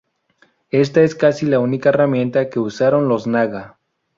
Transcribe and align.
Esta 0.71 1.01
es 1.03 1.13
casi 1.13 1.45
la 1.45 1.59
única 1.59 1.89
herramienta 1.89 2.49
que 2.49 2.57
usaron 2.59 3.07
los 3.07 3.27
Naga. 3.27 3.77